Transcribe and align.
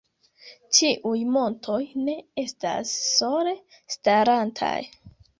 Tiuj 0.75 1.17
montoj 1.33 1.75
ne 2.07 2.15
estas 2.43 2.93
sole 3.09 3.53
starantaj. 3.97 4.73